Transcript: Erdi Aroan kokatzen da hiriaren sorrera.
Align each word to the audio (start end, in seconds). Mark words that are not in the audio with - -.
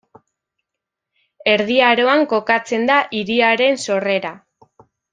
Erdi 1.53 1.77
Aroan 1.89 2.25
kokatzen 2.33 2.91
da 2.91 2.99
hiriaren 3.21 3.81
sorrera. 3.87 4.37